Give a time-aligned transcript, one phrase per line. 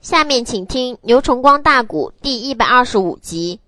[0.00, 3.60] 下面请听牛崇光大鼓第一百二十五集。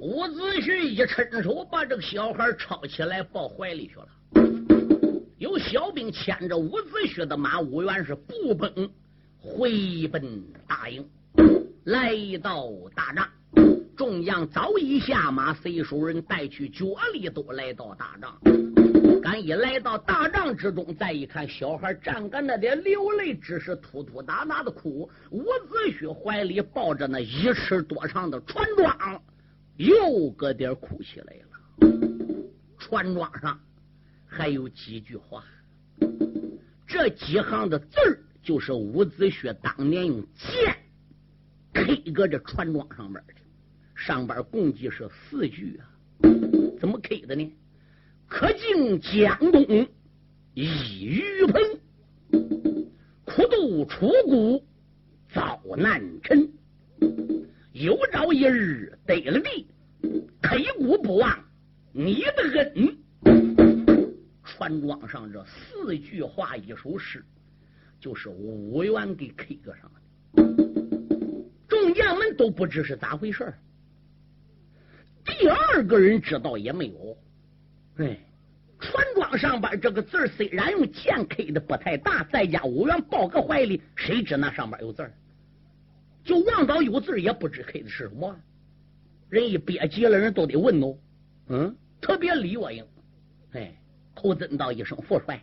[0.00, 4.08] 伍子胥一伸手，把这个小孩抄起来抱怀里去了。
[5.36, 8.90] 有小兵牵着伍子胥的马，伍元是步奔
[9.38, 11.06] 回奔大营，
[11.84, 13.28] 来到大帐。
[13.94, 18.40] 众将早已下马，随书人带去脚力，都来到大帐。
[19.26, 25.10] 赶一来到大帐之中，再一看，小孩站在那点流泪，只是突突哒哒的哭。
[25.32, 29.20] 伍子胥怀里抱着那一尺多长的船桩，
[29.78, 32.78] 又搁点哭起来了。
[32.78, 33.58] 船桩上
[34.28, 35.42] 还有几句话，
[36.86, 40.76] 这几行的字儿就是伍子胥当年用剑
[41.72, 43.34] K 搁这船桩上面的。
[43.96, 45.90] 上边共计是四句啊，
[46.78, 47.52] 怎么 K 的呢？
[48.28, 49.88] 可敬江东
[50.52, 50.66] 一
[51.04, 51.62] 鱼鹏，
[53.24, 54.64] 苦渡楚谷
[55.32, 56.50] 遭难臣。
[57.72, 59.68] 有朝一日得了地
[60.42, 61.38] ，K 骨不忘
[61.92, 62.96] 你的恩。
[64.42, 67.24] 船桩上这四句话一首诗，
[68.00, 70.00] 就是五元给 K 个上的。
[71.68, 73.52] 众将们都不知是咋回事
[75.24, 77.16] 第二个人知道也没有。
[77.96, 78.18] 哎，
[78.78, 85.10] 船庄上边这个字虽然用剑刻的不太大，再加五元抱个怀里，谁知那上边有字
[86.24, 88.38] 就望到有字也不知刻的是什么。
[89.28, 90.96] 人一憋急了，人都得问哦。
[91.48, 92.84] 嗯，特别李我英，
[93.52, 93.74] 哎，
[94.14, 95.40] 口尊道一声父帅，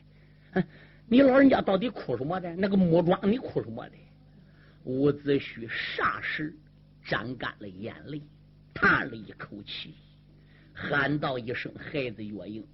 [1.08, 2.56] 你老人家到底哭什么的？
[2.56, 3.96] 那个木桩你哭什么的？
[4.84, 6.56] 伍子胥霎时
[7.04, 8.22] 沾干了眼泪。
[8.76, 9.94] 叹了一口气，
[10.74, 12.66] 喊道一声：“孩子岳英，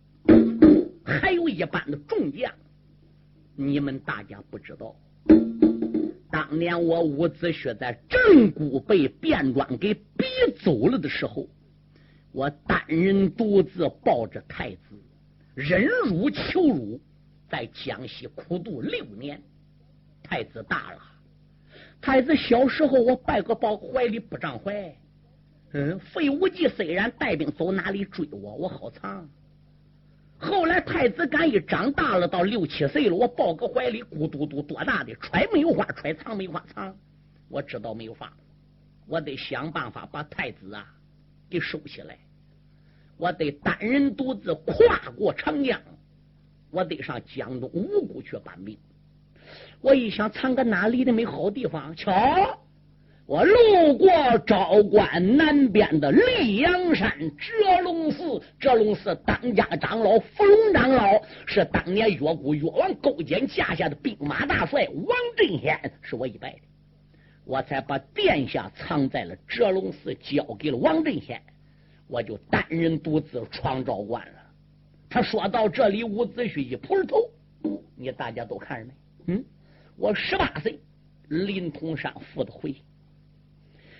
[1.03, 2.51] 还有一班的众将，
[3.55, 4.95] 你们大家不知道。
[6.31, 10.25] 当年我伍子胥在正骨被卞庄给逼
[10.63, 11.47] 走了的时候，
[12.31, 14.79] 我单人独自抱着太子，
[15.55, 16.99] 忍辱求辱，
[17.49, 19.41] 在江西苦读六年。
[20.23, 21.01] 太子大了，
[21.99, 24.95] 太子小时候我拜个抱怀里不长怀。”
[25.71, 29.29] 嗯，费无忌虽然带兵走哪里追我，我好藏。
[30.37, 36.95] 后来太子敢一长大了，到六七岁了，我抱个怀里，咕嘟嘟多大的，揣没有法揣，藏没有法藏。
[37.49, 38.33] 我知道没有法，
[39.05, 40.87] 我得想办法把太子啊
[41.49, 42.17] 给收起来。
[43.17, 45.79] 我得单人独自跨过长江，
[46.71, 48.77] 我得上江东吴谷去搬兵。
[49.81, 52.59] 我一想，藏个哪里的没好地方，瞧。
[53.29, 54.09] 我路过
[54.39, 66.61] 昭关南边的溧阳山折龙寺，折龙寺当家长老伏龙长老是当年越国越王勾践架下的兵马大帅王振先，是我一拜的，
[67.45, 71.39] 我才把殿下藏在了折龙寺，交给了王振先，
[72.07, 74.39] 我就单人独自闯昭关了。
[75.07, 77.29] 他说到这里，伍子胥一扑头，
[77.95, 79.35] 你大家都看着没？
[79.35, 79.45] 嗯，
[79.97, 80.79] 我十八岁，
[81.27, 82.73] 临潼山赴的会。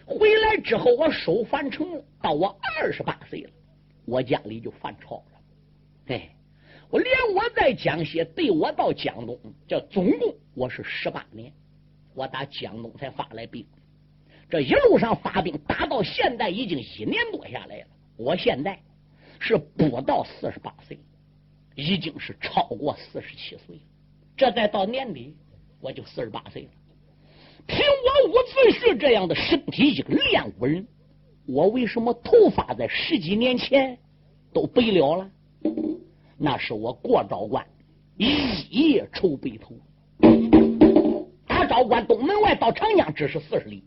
[0.09, 2.01] 回来之后，我守樊城。
[2.21, 3.49] 到我二十八岁了，
[4.05, 5.39] 我家里就犯朝了。
[6.07, 6.29] 哎，
[6.89, 11.53] 我连我在江西，对我到江东，这总共我是十八年。
[12.13, 13.65] 我打江东才发来兵，
[14.49, 17.87] 这一路上发兵打到现在已经一年多下来了。
[18.17, 18.77] 我现在
[19.39, 20.99] 是不到四十八岁，
[21.75, 23.79] 已经是超过四十七岁。
[24.35, 25.37] 这再到年底，
[25.79, 26.69] 我就四十八岁了。
[27.69, 30.87] 凭我伍子胥这样的身体已经练武人，
[31.45, 33.95] 我为什么头发在十几年前
[34.51, 35.29] 都白了了？
[36.35, 37.63] 那是我过昭关
[38.17, 39.75] 一夜愁白头。
[41.45, 43.83] 打昭关东门外到长江只是四十里，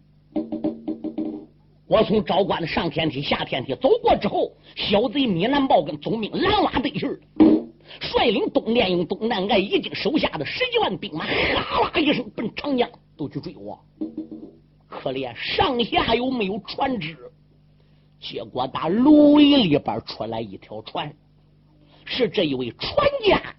[1.89, 7.09] 我从昭关的上天梯下天梯走过之后，小贼米南豹跟总兵蓝瓦对去
[8.01, 12.89] 率领东联用东南岸已经手下的十几万兵马，哈啦一声奔长江。
[13.23, 13.79] 都去追我，
[14.89, 17.17] 可怜上下又没有船只，
[18.21, 21.15] 结果打芦苇里边出来一条船，
[22.05, 23.55] 是这一位船家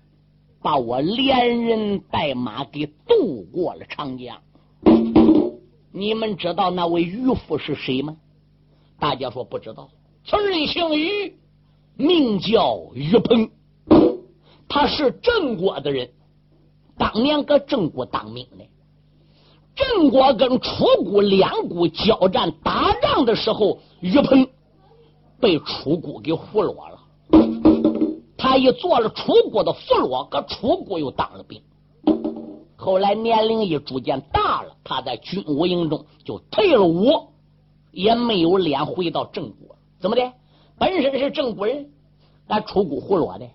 [0.62, 4.42] 把我连人带马给渡过了长江。
[5.94, 8.18] 你们知道那位渔夫是谁吗？
[9.00, 9.89] 大家说不知道。
[10.25, 11.38] 此人姓于，
[11.95, 13.50] 名叫于鹏，
[14.68, 16.09] 他是郑国的人，
[16.98, 18.66] 当年搁郑国当兵的。
[19.75, 24.48] 郑国跟楚国两国交战打仗的时候，于鹏
[25.40, 27.00] 被楚国给俘虏了。
[28.38, 31.62] 他一做了楚国的俘虏，搁楚国又当了兵。
[32.75, 37.30] 后来年龄一逐渐大了，他在军武营中就退了伍，
[37.92, 39.78] 也没有脸回到郑国。
[40.00, 40.34] 怎么的？
[40.78, 41.90] 本身是郑国人，
[42.48, 43.48] 那楚国俘虏的。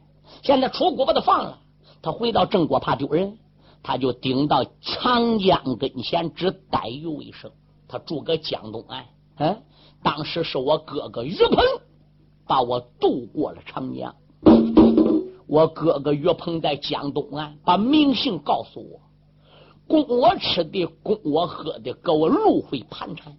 [0.42, 1.58] 现在楚国把他放了，
[2.00, 3.36] 他回到郑国怕丢人，
[3.82, 7.50] 他就顶到长江跟前，只待遇为生。
[7.86, 9.62] 他住个江东岸，嗯，
[10.02, 11.58] 当时是我哥哥岳鹏
[12.46, 14.14] 把我渡过了长江。
[15.46, 19.00] 我哥哥岳鹏在江东岸把名姓告诉我，
[19.86, 23.38] 供我吃的，供我喝的，给我路费盘缠。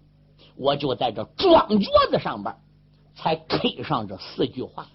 [0.56, 2.56] 我就在这庄脚子上边
[3.14, 4.88] 才刻上这四句话：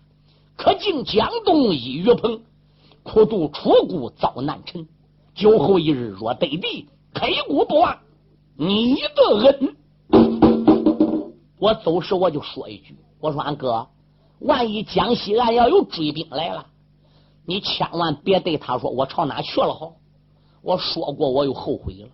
[0.57, 2.41] 可敬江东一岳鹏，
[3.03, 4.85] 苦度楚国遭难臣。
[5.35, 7.97] 酒后一日若得地，刻骨不忘。
[8.57, 9.75] 你的恩，
[11.59, 13.85] 我走时我就说一句：我说俺哥，
[14.39, 16.67] 万一江西岸要有追兵来了，
[17.45, 19.91] 你千万别对他说我朝哪去了哈。
[20.61, 22.07] 我说过，我又后悔了。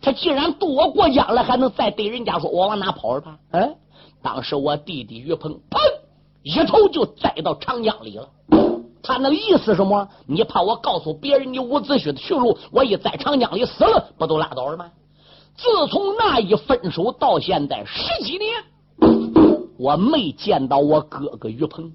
[0.00, 3.38] 他既然渡我过江了，还能再对人家说我往哪跑吧？
[3.52, 3.76] 嗯，
[4.20, 5.78] 当时我弟弟于鹏，砰，
[6.42, 8.28] 一头就栽到长江里了。
[9.06, 10.08] 他那意思什么？
[10.26, 14.86] 你怕我告诉别人你伍子胥的去路，我一在长江里死了，不都拉倒了吗？
[15.56, 18.50] 自从那一分手到现在十几年，
[19.78, 21.92] 我没见到我哥哥于鹏。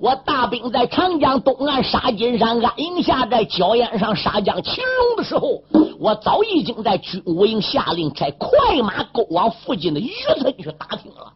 [0.00, 5.62] 我大兵在长江东岸杀金山安营下，在焦岩上杀将秦龙的时候，
[5.98, 8.48] 我早已经在军务营下令差快
[8.82, 11.32] 马勾往附近的渔村去打听了。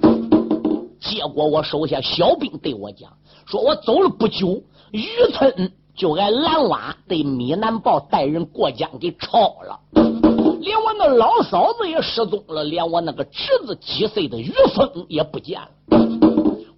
[0.98, 3.10] 结果我手下小兵对我讲，
[3.46, 9.80] 说我走了不久，渔村就挨蓝蛙对米南豹带人过江给抄了。
[10.60, 15.68] 连我那老嫂子也失踪了，连我那个侄子几岁的于峰也不见了。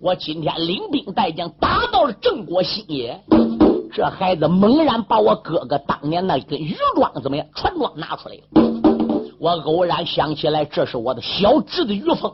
[0.00, 3.20] 我今天领兵带将打到了郑国新野，
[3.92, 8.42] 这孩子猛然把我哥哥当年那根鱼庄怎么样船庄拿出来了。
[9.38, 12.32] 我偶然想起来，这是我的小侄子于峰，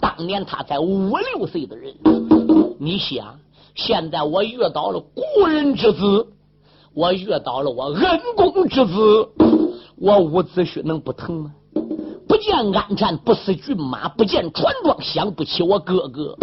[0.00, 1.94] 当年他才五六岁的人。
[2.78, 3.38] 你想，
[3.74, 6.28] 现在我遇到了故人之子，
[6.94, 9.28] 我遇到了我恩公之子。
[9.96, 11.52] 我伍子胥能不疼吗？
[12.28, 16.36] 不见鞍战不死骏马，不见船桩想不起我哥哥。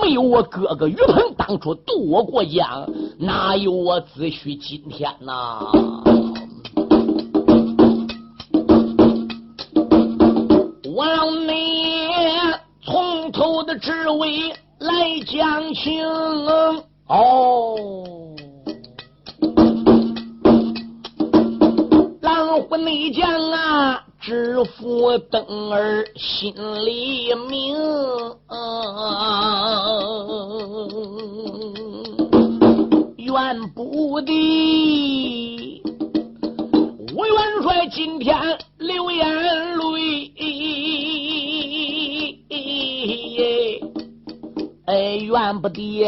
[0.00, 2.88] 没有我哥哥于鹏当初渡我过江，
[3.18, 5.70] 哪有我子胥今天呐？
[10.94, 12.08] 我让你
[12.84, 14.52] 从头的职位
[14.84, 14.92] 来
[15.26, 16.06] 讲情
[17.08, 17.74] 哦。
[22.70, 26.54] 我内将啊，知府登儿心
[26.84, 27.76] 里明，
[33.18, 35.82] 怨不得
[37.14, 38.36] 吴元帅今天
[38.78, 39.26] 流眼
[39.78, 40.32] 泪，
[44.94, 46.06] 哎，怨不得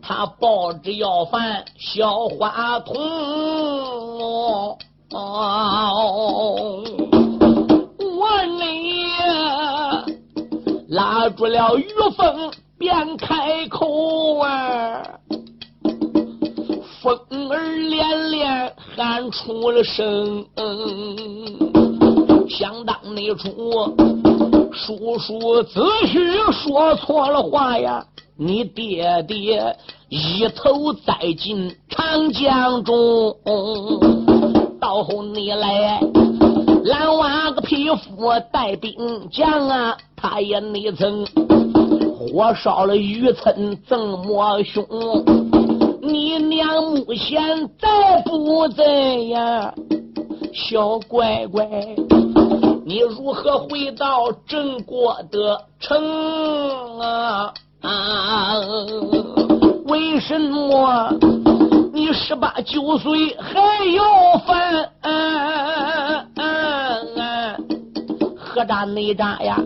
[0.00, 2.94] 他抱着要饭小花童。
[8.00, 9.04] 我你
[10.88, 11.86] 拉住了于
[12.16, 15.02] 凤，便开口啊，
[17.02, 17.18] 风
[17.50, 17.58] 儿
[17.90, 20.46] 连连喊出了声，
[22.48, 23.50] 想当那出
[24.74, 28.04] 叔叔子胥说错了话呀，
[28.36, 29.76] 你爹爹
[30.08, 33.34] 一头栽进长江中。
[34.80, 36.00] 到后你来，
[36.84, 38.92] 蓝娃个匹夫带兵
[39.30, 44.84] 将啊，他也没曾火烧了渔村曾魔兄。
[46.02, 48.84] 你娘目前在不在
[49.28, 49.72] 呀？
[50.52, 51.66] 小乖乖，
[52.86, 57.54] 你如何回到郑国的城啊？
[57.80, 58.54] 啊？
[59.86, 61.10] 为什么？
[61.94, 64.90] 你十八九岁还要饭？
[68.36, 69.58] 何战内战呀？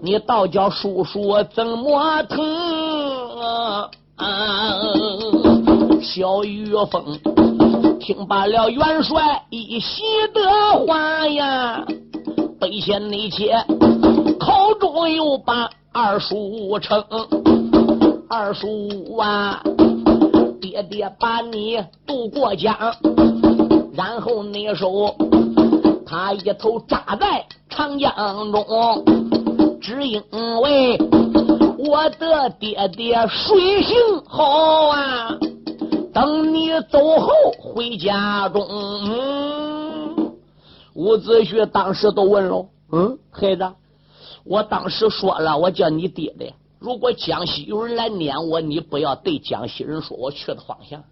[0.00, 2.40] 你倒叫叔叔怎么疼
[3.40, 3.90] 啊？
[6.00, 7.18] 小玉凤
[8.00, 10.02] 听罢了元帅一席
[10.32, 10.40] 的
[10.86, 11.84] 话呀，
[12.60, 13.54] 背下那些
[14.38, 17.04] 口中又把二叔称，
[18.28, 19.62] 二叔啊。
[20.60, 22.76] 爹爹把你渡过江，
[23.94, 25.14] 然后那时候
[26.04, 28.12] 他一头扎在长江
[28.52, 29.04] 中，
[29.80, 30.22] 只因
[30.60, 30.98] 为
[31.78, 33.96] 我的爹爹水性
[34.26, 35.30] 好啊，
[36.12, 38.66] 等你走后回家中。
[40.98, 43.72] 伍子胥当时都问喽：“嗯，孩子，
[44.42, 46.52] 我当时说了，我叫你爹的。
[46.80, 51.04] 如果江西有人来撵我，你不要对江西人说我去的方向。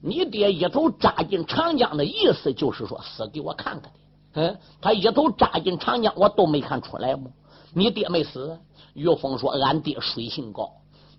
[0.00, 3.90] 你爹一头扎进长江的意思就是说死给我看看的。
[4.36, 7.30] 嗯，他一头扎进长江，我都没看出来吗？
[7.74, 8.58] 你爹没死。
[8.94, 10.72] 岳峰说：俺爹水性高，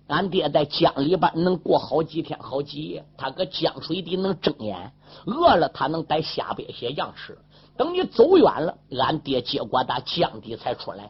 [0.08, 4.92] 俺爹在江里边能过好几天好几夜，他搁江水底能睁眼，
[5.24, 7.38] 饿了他能逮下边些样吃。”
[7.78, 11.08] 等你走远了，俺爹结果打江底才出来，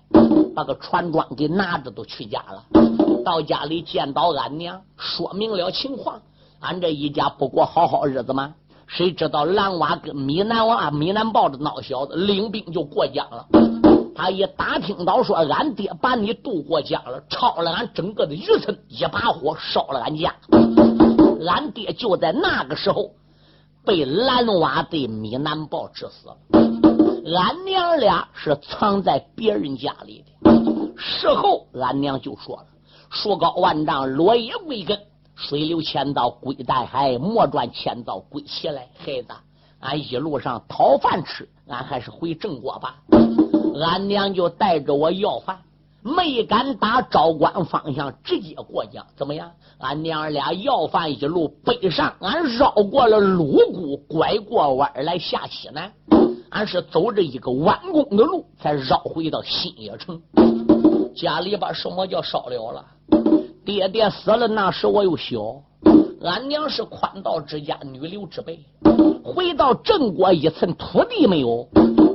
[0.55, 2.63] 把个船庄给拿着都去家了。
[3.25, 6.21] 到家里见到俺娘，说明了情况。
[6.61, 8.55] 俺这一家不过好好日子吗？
[8.87, 13.47] 谁知道蓝娃跟米南娃、米南豹子孬小子领兵就过江了。
[14.15, 20.35] 他一打听到说俺爹把你渡过江了，抄了俺整个的渔村，一把火烧了俺家。
[21.47, 23.11] 俺爹就在那个时候。
[23.85, 26.37] 被蓝娃的米南豹致死了，
[27.35, 30.50] 俺娘俩是藏在别人家里的。
[30.97, 32.66] 事后俺娘就说了
[33.11, 34.99] ：“树高万丈，落叶归根；
[35.35, 39.28] 水流千道，归大海；莫转千道，归西来。”孩子，
[39.80, 42.97] 俺一路上讨饭吃，俺还是回郑国吧。
[43.80, 45.61] 俺娘就带着我要饭。
[46.17, 49.07] 没敢打昭关方向，直接过江。
[49.17, 49.53] 怎么样？
[49.79, 55.93] 俺娘俩要饭一路北上，俺绕过了鲁谷，拐过弯来下西南。
[56.50, 60.21] 俺是走着一个弯弓的路，才绕回到新野城。
[61.15, 62.85] 家里把什么叫烧了了？
[63.65, 65.62] 爹爹死了，那时我又小。
[66.23, 68.59] 俺娘是宽道之家，女流之辈。
[69.23, 71.69] 回到郑国，一寸土地没有。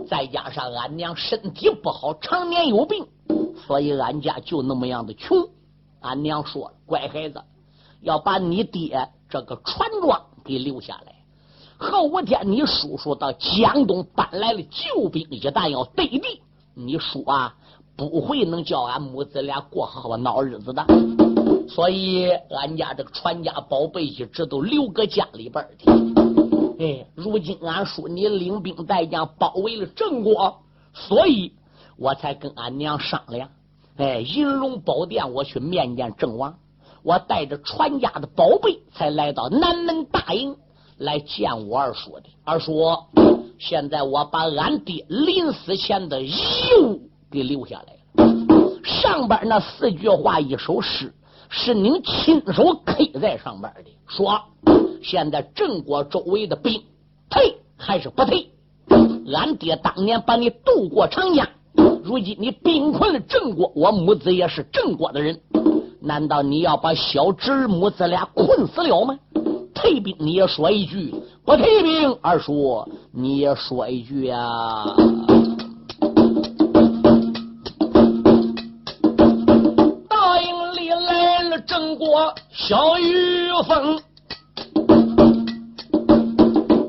[0.07, 3.05] 再加上俺娘身体不好，常年有病。
[3.55, 5.47] 所以俺家就那么样的穷，
[6.01, 7.41] 俺娘说了：“乖孩子，
[8.01, 11.13] 要把你爹这个船庄给留下来。
[11.77, 16.41] 后天你叔叔到江东搬来了救兵，一旦要对敌，
[16.73, 17.55] 你叔啊
[17.95, 20.85] 不会能叫俺母子俩过好好闹日子的。
[21.69, 25.93] 所以俺家这个传家宝贝一直都留搁家里边的。
[26.79, 30.61] 哎，如今俺叔你领兵带将包围了郑国，
[30.93, 31.53] 所以。”
[31.97, 33.49] 我才跟俺娘商量，
[33.97, 36.57] 哎，银龙宝殿我去面见郑王，
[37.03, 40.55] 我带着传家的宝贝才来到南门大营
[40.97, 42.23] 来见我二叔的。
[42.43, 42.97] 二叔，
[43.59, 46.33] 现在我把俺爹临死前的遗
[46.81, 48.33] 物给留下来了，
[48.83, 51.13] 上边那四句话一首诗
[51.49, 54.41] 是您亲手刻在上边的，说
[55.03, 56.83] 现在郑国周围的兵
[57.29, 58.49] 退还是不退？
[59.33, 61.47] 俺爹当年把你渡过长江。
[62.03, 65.39] 如今你兵困了郑国，我母子也是郑国的人，
[66.01, 69.17] 难道你要把小侄母子俩困死了吗？
[69.73, 74.37] 退兵你也说一句，不退兵，二叔你也说一句呀。
[80.09, 84.01] 大营里来了郑国小玉凤，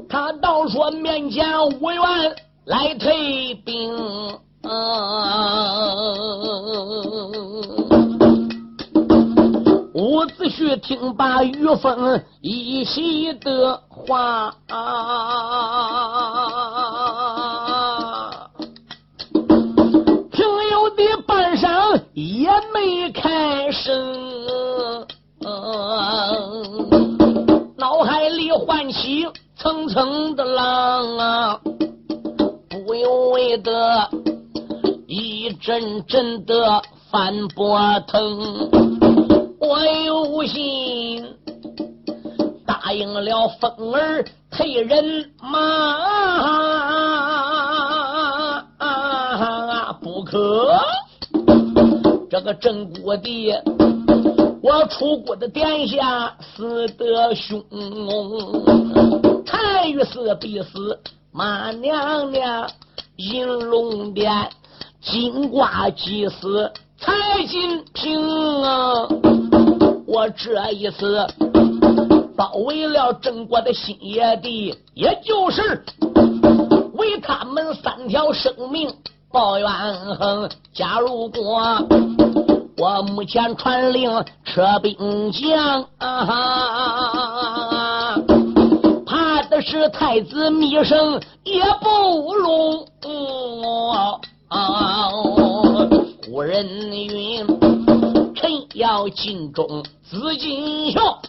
[0.09, 1.47] 他倒说面前
[1.81, 2.03] 无缘
[2.65, 3.95] 来退兵。
[9.93, 14.55] 伍子胥听罢于峰一席的话，
[20.33, 25.07] 听有的半晌也没开声，
[27.77, 30.74] 脑海里唤起层层的浪
[35.75, 37.77] 阵阵的翻波
[38.07, 38.71] 腾，
[39.59, 41.27] 我有心
[42.65, 45.59] 答应了风儿退人马，
[49.95, 50.79] 不可。
[52.31, 53.61] 这个郑国的，
[54.63, 57.61] 我出国的殿下死得凶，
[59.45, 61.01] 太于死必死，
[61.33, 62.71] 马娘娘
[63.17, 64.31] 银龙殿。
[65.05, 67.13] 金瓜祭祀才
[67.47, 69.07] 金平啊！
[70.07, 71.27] 我这一次
[72.35, 75.85] 包围了郑国的新野地，也就是
[76.95, 78.91] 为他们三条生命
[79.31, 80.49] 报冤恨。
[80.73, 81.87] 假如果
[82.79, 85.87] 我目前传令撤兵将，
[89.07, 92.87] 怕的是太子密生也不容。
[96.27, 97.47] 古人云：
[98.35, 101.21] 臣要尽忠，子尽孝。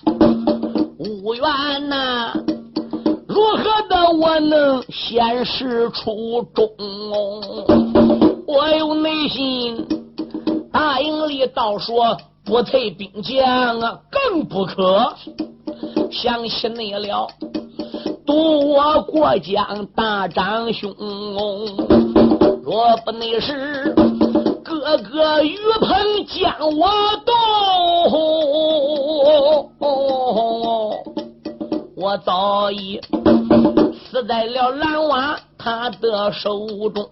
[0.98, 2.34] 无缘呐，
[3.28, 6.70] 如何的我能显示出忠？
[8.48, 9.86] 我有内心
[10.72, 15.14] 大营里倒说不退兵将啊，更不可
[16.12, 17.28] 想起你了。
[18.26, 20.94] 渡我过江大长兄，
[22.66, 23.94] 若不那是
[24.64, 26.90] 哥哥于鹏将我
[27.24, 27.30] 动，
[31.96, 33.00] 我早已
[34.10, 37.08] 死在了蓝娃他的手中。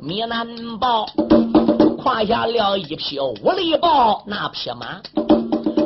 [0.00, 0.48] 米南
[0.80, 1.04] 豹
[2.02, 5.02] 胯下了一匹五力豹，那匹马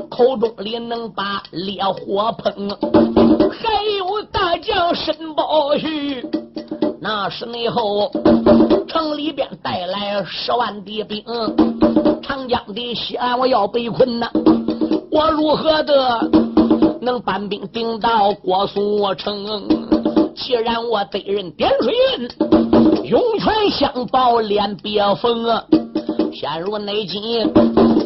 [0.08, 2.70] 口中里能把烈火喷。
[3.50, 6.24] 还有大将申宝旭，
[7.04, 8.12] 那是内后
[8.86, 11.24] 城里边带来十万的兵，
[12.22, 14.30] 长江的西岸我要被困呐，
[15.10, 16.30] 我如何的
[17.00, 19.44] 能搬兵顶到郭苏城？
[20.36, 22.28] 既然我得人点水印，
[23.10, 25.64] 涌泉相报连别封啊！
[26.32, 27.52] 陷入内金，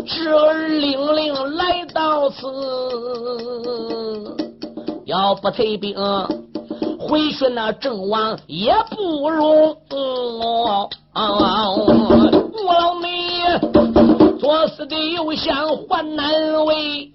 [0.07, 2.47] 侄儿领令来到此。
[5.05, 5.95] 要不退兵
[7.09, 9.77] 回去，那郑王也不容。
[9.89, 10.91] 我
[12.65, 13.09] 老妹
[14.39, 17.11] 作死的又想还难为。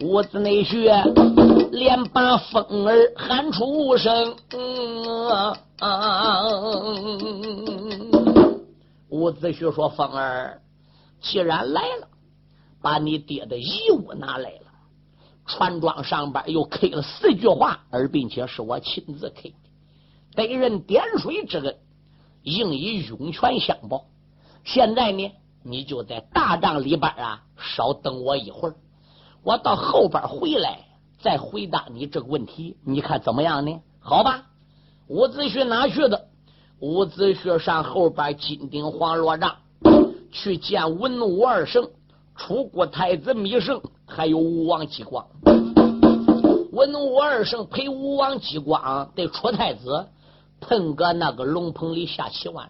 [0.00, 0.94] 屋子内学
[1.70, 4.34] 连把风儿喊出声。
[9.08, 10.60] 伍子胥说：“风儿，
[11.20, 12.08] 既然来了。”
[12.82, 14.52] 把你爹的遗物拿来，
[15.46, 19.54] 船庄上边又刻了四句话，而并且是我亲自刻的，
[20.34, 21.76] 得人点水之恩，
[22.42, 24.06] 应以涌泉相报。
[24.64, 25.32] 现在呢，
[25.64, 28.74] 你就在大帐里边啊，稍等我一会儿，
[29.42, 30.86] 我到后边回来
[31.18, 33.80] 再回答你这个问题，你看怎么样呢？
[33.98, 34.46] 好吧，
[35.08, 36.28] 伍子胥哪去的？
[36.78, 39.56] 伍子胥上后边金顶黄罗帐
[40.30, 41.90] 去见文武二圣。
[42.44, 45.24] 楚国太子芈胜，还有吴王姬光，
[46.72, 50.08] 文武二圣陪吴王姬光对楚太子
[50.60, 52.68] 碰个那个龙棚里下棋玩。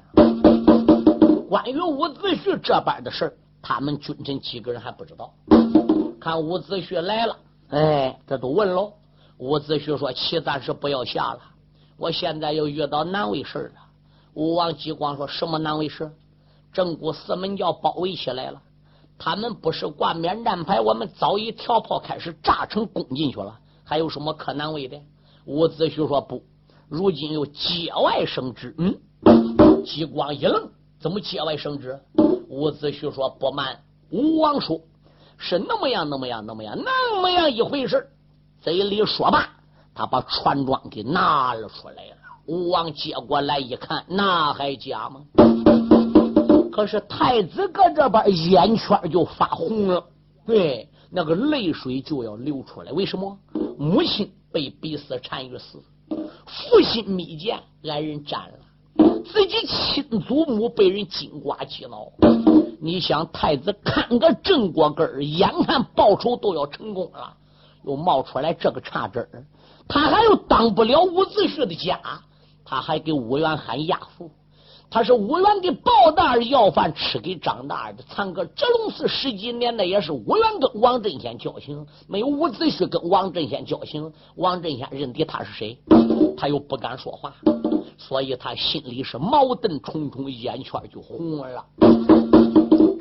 [1.48, 5.32] 关于伍子胥这般的事他们君臣几个人还不知道。
[6.20, 7.38] 看伍子胥来了，
[7.70, 8.92] 哎，这都问喽。
[9.38, 11.40] 伍子胥说：“棋暂时不要下了，
[11.96, 13.80] 我现在又遇到难为事了。”
[14.36, 16.12] 吴王姬光说什么难为事？
[16.74, 18.60] 正骨四门教包围起来了。
[19.24, 25.00] 他们不是挂免战牌，我们早已调炮开始炸城攻进去了，还有什么可难为的？
[25.44, 26.42] 伍子胥说不，
[26.88, 28.74] 如今又节外生枝。
[28.78, 28.98] 嗯，
[29.84, 32.00] 激光一愣，怎么节外生枝？
[32.48, 33.78] 伍子胥说不瞒
[34.10, 34.80] 吴王说，
[35.38, 38.08] 是那么样，那么样，那么样，那么样一回事。
[38.60, 39.50] 嘴里说罢，
[39.94, 42.16] 他把船装给拿了出来了。
[42.46, 45.61] 吴王接过来一看，那还假吗？
[46.72, 50.04] 可是太子搁这边眼圈就发红了，
[50.46, 52.90] 对，那个泪水就要流出来。
[52.92, 53.38] 为什么？
[53.78, 62.10] 母亲被逼死单于死，父亲密见挨人斩了，自己亲祖母被人金瓜击脑。
[62.80, 67.36] 你想，太子看个正果根儿，眼看报仇都要成功了，
[67.84, 69.44] 又冒出来这个差针儿，
[69.86, 72.00] 他还又当不了伍子胥的家，
[72.64, 74.30] 他还给武元喊亚父。
[74.94, 85.78] 他是武元的包大人要饭吃给张大人的，参个折龙寺十几年，那也是武元跟王振先交情，没有伍子胥跟王振先交情，王振先认得他是谁，
[86.36, 87.34] 他又不敢说话，
[87.96, 91.64] 所以他心里是矛盾重重，眼圈就红了。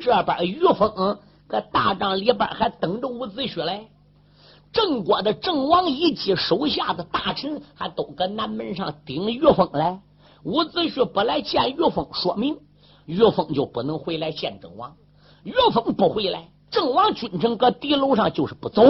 [0.00, 3.88] 这边于峰搁大帐里边还等着伍子胥嘞，
[4.72, 10.00] 郑国的郑王以及手下的大臣还都搁南门上顶于峰来。
[10.44, 12.58] 伍子胥不来见于峰，说明
[13.06, 14.94] 于峰就不能回来见郑王。
[15.44, 18.82] 于峰不回来，郑王君臣搁敌楼上就是不走。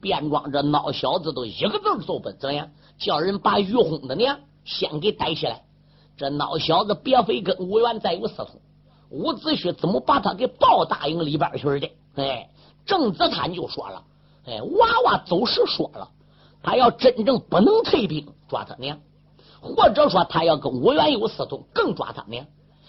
[0.00, 2.70] 便装这孬小子都一个字都不怎样？
[2.98, 5.62] 叫人把于洪的娘先给逮起来。
[6.16, 8.60] 这孬小子别非跟吴元再有私通。
[9.10, 11.90] 伍子胥怎么把他给抱大营里边去的？
[12.14, 12.48] 哎，
[12.86, 14.04] 郑子坦就说了
[14.46, 16.08] ：“哎，娃娃走时说了，
[16.62, 18.98] 他要真正不能退兵，抓他娘。”
[19.76, 22.46] 或者说他要跟吴元有私通，更抓他呢。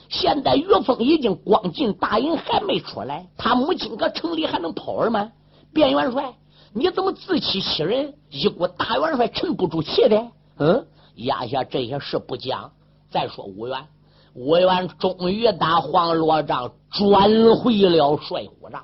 [0.10, 5.32] 现在于峰已经光进大营还没出来，他母亲搁城里还能跑儿吗？
[5.74, 6.34] 卞元帅，
[6.74, 8.16] 你怎么自欺欺人？
[8.32, 10.28] 一股大元帅沉不住气的。
[10.58, 12.72] 嗯，压下这些事不讲。
[13.12, 13.86] 再说吴元，
[14.34, 17.12] 吴元终于打黄罗帐转
[17.58, 18.84] 回了帅府帐。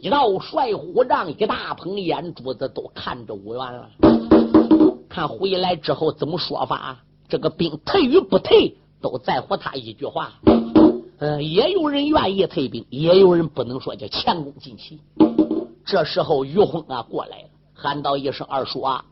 [0.00, 4.37] 一道帅虎帐，一大捧眼珠子都看着武元了。
[5.18, 6.96] 看回来之后怎么说法？
[7.28, 10.34] 这个兵退与不退，都在乎他一句话。
[11.18, 15.00] 嗯，也有人愿意退兵，也有人不能说叫前功尽弃。
[15.84, 19.04] 这时候于洪啊过来了，喊道一声：“二叔啊，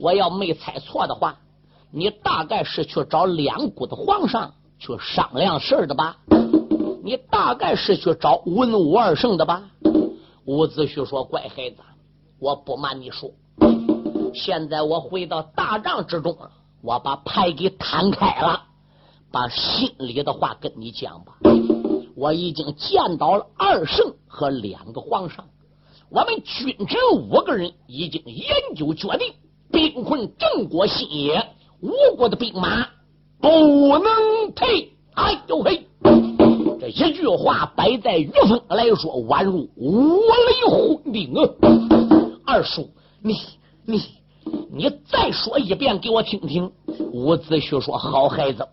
[0.00, 1.38] 我要没猜错的话，
[1.92, 6.16] 你大概是去找两股的皇上去商量事儿的吧？
[7.04, 9.62] 你大概是去找文武二圣的吧？”
[10.44, 11.76] 伍子胥说：“乖孩子，
[12.40, 13.30] 我不瞒你说，
[14.34, 16.36] 现在我回到大帐之中，
[16.82, 18.64] 我把牌给摊开了。”
[19.32, 21.38] 把心里的话跟你讲吧，
[22.16, 25.44] 我已经见到了二圣和两个皇上，
[26.08, 29.32] 我们君臣五个人已经研究决定，
[29.70, 31.46] 兵困郑国新野，
[31.80, 32.88] 吴国的兵马
[33.40, 34.94] 不能退。
[35.14, 35.86] 哎呦嘿，
[36.80, 41.46] 这一句话摆在于峰来说，宛如五雷轰顶啊！
[42.44, 42.90] 二叔，
[43.22, 43.36] 你
[43.86, 44.02] 你
[44.72, 46.70] 你再说一遍给我听听。
[47.12, 48.66] 伍子胥说：“好孩子。”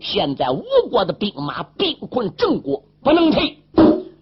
[0.00, 3.56] 现在吴国的兵马兵困郑国，不能退，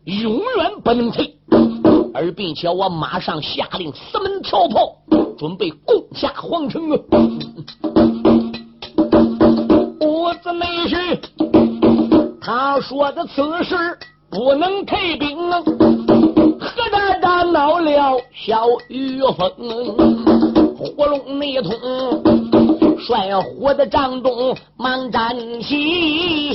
[0.04, 1.36] 永远不能退。
[2.12, 4.96] 而并且我马上下令四门调炮，
[5.38, 6.96] 准备攻下皇城啊！
[10.00, 11.18] 伍子没事，
[12.40, 13.98] 他说的此事
[14.28, 15.62] 不能退兵啊！
[15.62, 20.19] 何大大闹了小雨风，
[20.96, 21.70] 火龙内通。
[22.98, 26.54] 帅虎的帐中忙站起，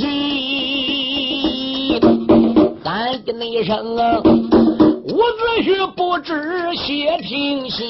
[2.84, 4.28] 喊的那声啊，伍
[5.08, 7.84] 子胥不知谢听行。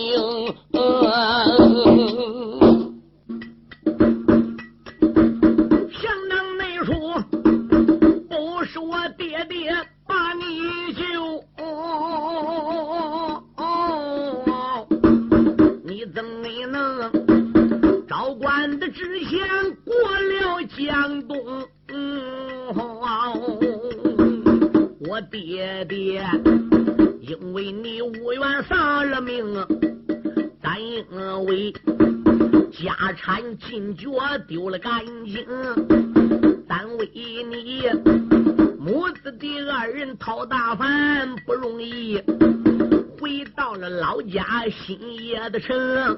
[45.50, 46.16] 的臣，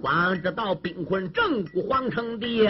[0.00, 2.68] 光知道兵困正骨皇城地，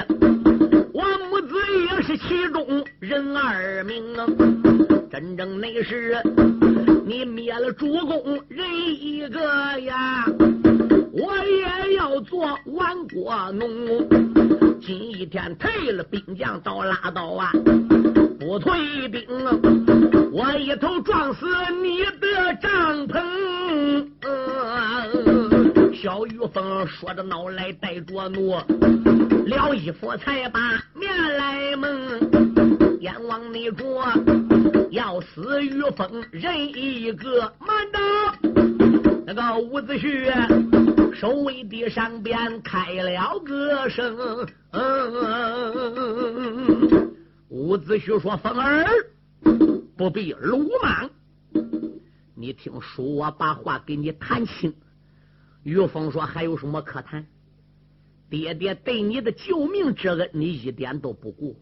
[0.93, 1.55] 我母子
[1.91, 4.03] 也是其中人二名。
[5.11, 6.17] 真正那是
[7.05, 8.67] 你灭了主公人
[8.99, 9.41] 一个
[9.81, 10.25] 呀，
[11.13, 14.09] 我也要做亡国奴。
[14.81, 17.51] 今一天退了兵将到拉倒啊，
[18.41, 19.23] 不退兵，
[20.33, 21.47] 我一头撞死
[21.83, 22.03] 你！
[26.13, 28.55] 小玉凤说着脑来带着怒
[29.47, 30.61] 撩衣服才把
[30.93, 33.01] 面来蒙。
[33.01, 34.05] 阎王你着
[34.91, 37.99] 要死玉凤人一个慢着
[39.25, 44.15] 那个伍子胥守卫的上边开了歌声
[47.49, 48.85] 伍子胥说风儿
[49.97, 51.09] 不必鲁莽。
[52.35, 54.75] 你听叔我把话给你谈清。
[55.63, 57.25] 于峰说：“还有什么可谈？
[58.29, 61.57] 爹爹对你的救命之恩，你一点都不顾。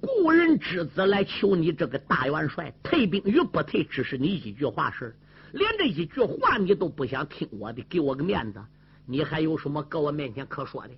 [0.00, 5.14] 故人之子来求你这个大元帅退兵与不退，只是你一句话事
[5.52, 8.60] 连这一句话你都不想听我的，给我个面子，
[9.06, 10.90] 你还有什么搁我面前可说的？”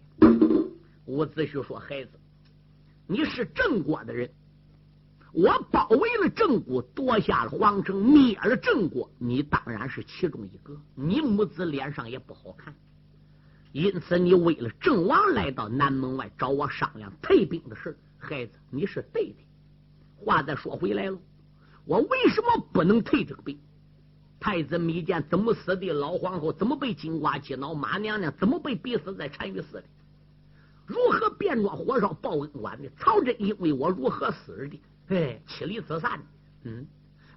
[1.06, 2.10] 伍子胥说：“孩子，
[3.06, 4.30] 你是郑国的人。”
[5.32, 10.76] 我包围了郑国，夺下了皇城，灭了郑国，你当然是其中一个。
[10.94, 12.74] 你母子脸上也不好看，
[13.72, 19.36] 因此你为了郑王来到南门外找我商量退兵的事孩子，你是对的。
[20.16, 21.18] 话再说回来了，
[21.84, 23.58] 我为什么不能退这个兵？
[24.40, 25.92] 太子密见怎么死的？
[25.92, 27.72] 老皇后怎么被金瓜击挠？
[27.72, 29.84] 马娘娘怎么被逼死在单于寺里？
[30.86, 32.90] 如何变装火烧报恩馆的？
[32.98, 34.80] 曹真因为我如何死的？
[35.10, 36.20] 哎，妻离子散，
[36.62, 36.86] 嗯，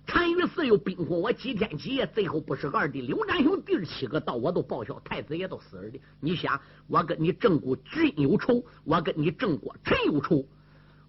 [0.06, 6.00] 单于四又兵困我几天几夜，最后不是二弟刘占雄弟七个到我都报销，太子也都死了的。
[6.20, 10.46] 你想，我跟你郑国君有仇，我跟你郑国臣有仇，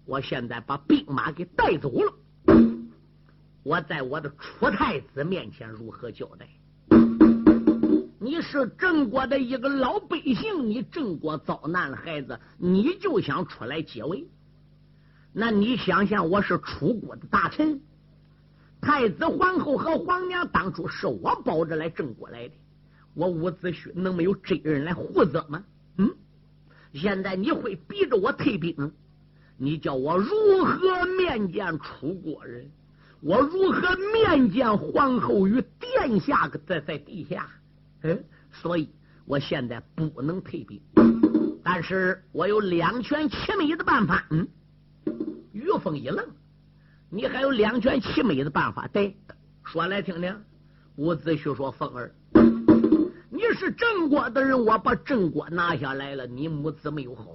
[0.05, 2.13] 我现在把兵马给带走了，
[3.61, 6.49] 我在我的楚太子面前如何交代？
[8.17, 14.25] 你是郑国的一个老百姓，你郑国遭难了，孩子，你就想出来解围？
[15.37, 17.81] 那你想想，我是楚国的大臣，
[18.79, 22.53] 太子皇后和皇娘当初是我保着来郑国来的，
[23.13, 25.61] 我伍子胥能没有这人来护责吗？
[25.97, 26.09] 嗯，
[26.93, 28.93] 现在你会逼着我退兵，
[29.57, 32.71] 你叫我如何面见楚国人？
[33.19, 33.81] 我如何
[34.13, 37.49] 面见皇后与殿下在在地下？
[38.03, 38.87] 嗯，所以
[39.25, 40.79] 我现在不能退兵，
[41.61, 44.25] 但是我有两全其美的办法。
[44.29, 44.47] 嗯，
[45.51, 46.25] 于峰一愣。
[47.09, 48.87] 你还有两全其美的办法？
[48.87, 49.15] 对，
[49.63, 50.35] 说来听听。
[50.97, 52.13] 伍子胥说：“凤儿，
[53.29, 57.27] 你是郑国的人，我把郑国拿下来了，你母子没有好。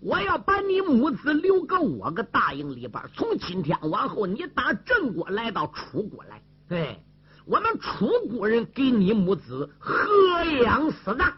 [0.00, 3.02] 我要把你母子留个我个大营里边。
[3.14, 6.98] 从今天往后，你打郑国来到楚国来，对
[7.46, 9.94] 我们楚国人给你母子合
[10.62, 11.32] 养死葬。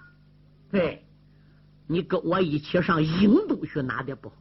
[0.71, 1.05] 对，
[1.87, 4.35] 你跟我一起上郢都去，哪点不好？”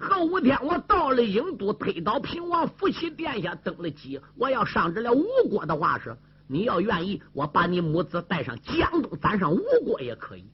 [0.00, 4.18] 后五天，我到了郢都，推倒平王，扶起殿下，登了基。
[4.34, 10.44] 我要上这了吴国的话是，你要愿意，我把你母子带上江东，咱上吴国也可以。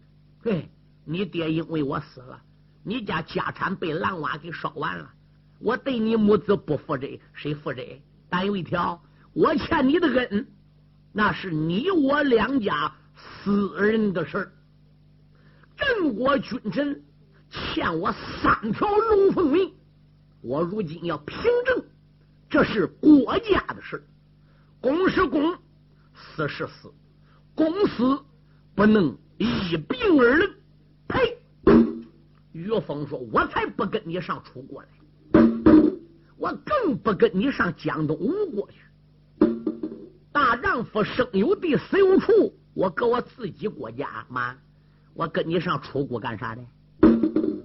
[0.43, 0.69] 嘿，
[1.05, 2.43] 你爹因为我死了，
[2.83, 5.09] 你家家产被狼娃给烧完了，
[5.61, 7.83] 我对你母子不负责，谁负责？
[8.29, 9.01] 但有一条，
[9.33, 10.45] 我欠你的恩，
[11.13, 14.53] 那是你我两家私人的事儿。
[15.77, 17.01] 郑国君臣。
[17.51, 19.73] 欠我三条龙凤命，
[20.41, 21.85] 我如今要凭证，
[22.51, 24.05] 这是国家的事
[24.81, 25.57] 公是公，
[26.15, 26.93] 私是私，
[27.55, 28.19] 公私
[28.75, 30.51] 不能一并而论。
[31.09, 31.39] 呸！
[32.53, 34.89] 岳峰说：“我才不跟你上楚国来，
[36.37, 38.79] 我更不跟你上江东吴国去。
[40.33, 44.57] 大丈夫生有地，死有处，我搁我自己国家妈，
[45.15, 46.67] 我跟你上楚国干啥呢？”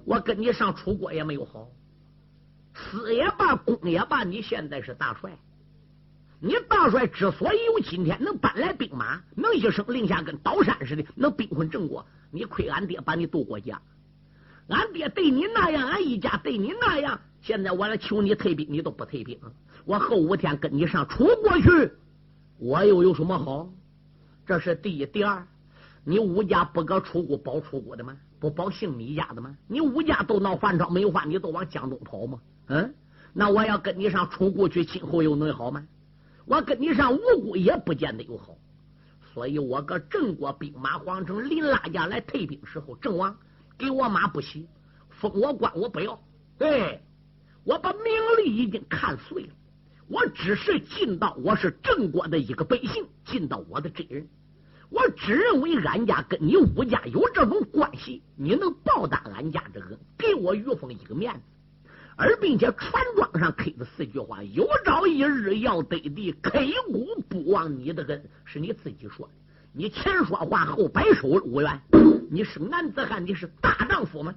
[0.04, 1.68] 我跟你上楚国也没有好，
[2.74, 5.38] 私也罢，公也罢，你现在是大帅，
[6.40, 13.80] 你大帅之所以有今天，能搬来兵马，能一声令下跟刀山似的，能兵魂郑国，你亏俺爹把你渡过家，
[14.68, 19.38] 俺爹对你那样，俺一家对你那样，现在我来求你退兵，你都不退兵，
[19.84, 21.92] 我后五天跟你上楚国去，
[22.58, 23.72] 我又有什么好？
[24.44, 25.46] 这是第一，第二，
[26.04, 28.16] 你吴家不搁楚国保楚国的吗？
[28.42, 29.56] 不保姓你家的吗？
[29.68, 32.40] 你吴家都闹反朝，没有话你都往江东跑吗？
[32.66, 32.92] 嗯，
[33.32, 35.86] 那我要跟你上楚国去，今后又能好吗？
[36.44, 38.56] 我跟你上吴国也不见得有好，
[39.32, 43.36] 所以我搁郑国兵马皇城临拉家来退兵时候，郑王
[43.78, 44.66] 给我马不喜，
[45.08, 46.20] 封我官我不要。
[46.58, 47.00] 对，
[47.62, 48.02] 我把名
[48.38, 49.50] 利已经看碎了，
[50.08, 54.26] 我只是尽到我是郑国的一个百姓，尽到我的责任。
[54.92, 61.40] 我只认为俺家跟你武家有这种关系，你能报答俺家这个，给我于峰一个面子，
[62.14, 69.32] 而并且船庄上刻的四句话：有朝一日要得地，刻骨不忘你的恩，是你自己说的。
[69.72, 71.80] 你前说话后摆手，无缘。
[72.30, 74.34] 你是男子汉，你是大丈夫吗？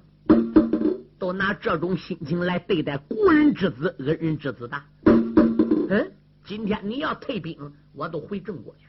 [1.18, 4.82] 都拿这种心情来对待故人之子、恩人之子的。
[5.04, 6.12] 嗯，
[6.46, 7.58] 今天你要退兵，
[7.92, 8.85] 我都回郑国去。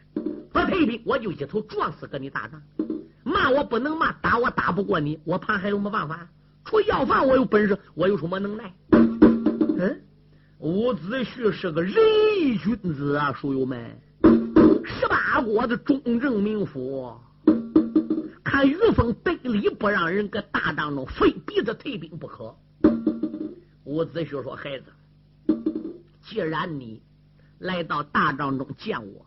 [0.51, 2.62] 不退兵，我就一头撞死跟你打仗。
[3.23, 6.27] 骂我不能骂，打我打不过你，我怕还有什么办法？
[6.65, 8.73] 除要饭，我有本事，我有什么能耐？
[8.91, 10.01] 嗯，
[10.60, 11.93] 伍子胥是个仁
[12.39, 13.99] 义君子啊，书友们，
[14.86, 17.13] 十八国的忠正名府，
[18.43, 22.56] 看于峰得理不让人搁大帐中，非逼着退兵不可。
[23.84, 24.86] 伍子胥说：“孩子，
[26.21, 27.01] 既然你
[27.60, 29.25] 来到大帐中见我。”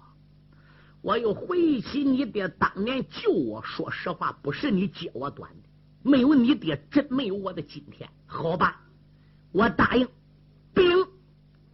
[1.03, 5.69] 我又回忆起你爹当年救我，说实话，不是你接我短的，
[6.03, 8.09] 没有你爹，真没有我的今天。
[8.27, 8.83] 好吧，
[9.53, 10.07] 我答应，
[10.75, 11.07] 兵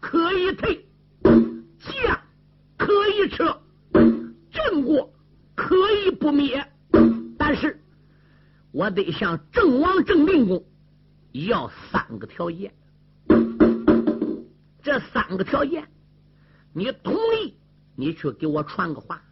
[0.00, 0.86] 可以退，
[1.22, 2.20] 将
[2.76, 3.60] 可以撤，
[4.52, 5.12] 郑国
[5.56, 6.64] 可以不灭，
[7.36, 7.82] 但是
[8.70, 10.64] 我得向郑王郑定公
[11.32, 12.72] 要三个条件。
[14.84, 15.88] 这三个条件，
[16.72, 17.12] 你同
[17.42, 17.54] 意？
[17.96, 19.22] 你去给我传个话，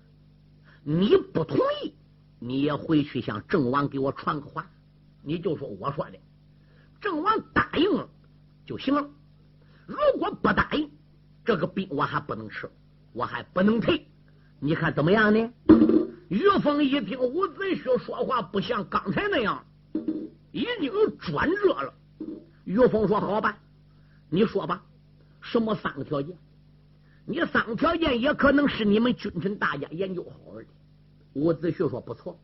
[0.83, 1.94] 你不同意，
[2.38, 4.70] 你也回去向郑王给我传个话，
[5.22, 6.18] 你就说我说的，
[7.00, 8.09] 郑王答应了
[8.66, 9.09] 就行了。
[9.87, 10.90] 如果不答应，
[11.44, 12.70] 这个兵我还不能吃，
[13.12, 14.09] 我还不能退。
[14.61, 15.53] 你看怎么样呢？
[16.29, 19.66] 于峰一听伍子胥说话不像刚才那样，
[20.53, 21.94] 已经转折了。
[22.64, 23.59] 于峰说：“好吧，
[24.31, 24.83] 你说吧，
[25.42, 26.35] 什么三个条件？”
[27.26, 30.64] 你三个条件也可能是你们君臣大家研究好的。
[31.32, 32.38] 伍子胥说：“不错，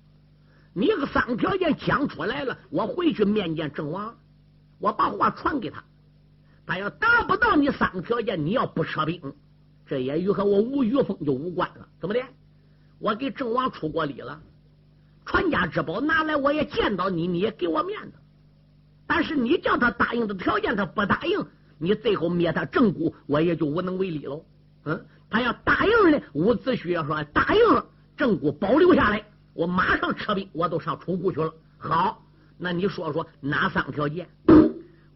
[0.73, 4.17] 你个三个条件讲出来了，我回去面见郑王，
[4.79, 5.85] 我把话传给他。
[6.67, 9.21] 他要达不到你三个条件，你要不撤兵，
[9.87, 11.89] 这也与和我吴玉峰就无关了。
[12.01, 12.21] 怎么的？
[12.99, 14.41] 我给郑王出过礼了，
[15.27, 18.13] 传家之宝拿来，我也见到你，你也给我面子。
[19.07, 21.47] 但是你叫他答应的条件，他不答应，
[21.79, 24.45] 你最后灭他正骨，我也就无能为力了。
[24.85, 27.85] 嗯，他要答应呢，伍子胥要说答应了，
[28.17, 31.53] 正骨保留下来，我马上撤兵，我都上楚国去了。
[31.79, 32.25] 好，
[32.59, 34.29] 那你说说哪三个条件？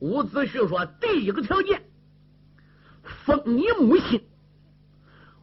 [0.00, 1.82] 伍子胥说：第一个条件，
[3.24, 4.22] 封你母亲